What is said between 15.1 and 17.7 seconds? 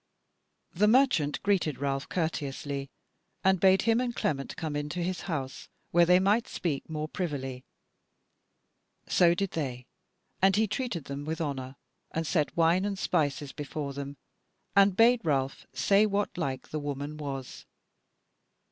Ralph say whatlike the woman was.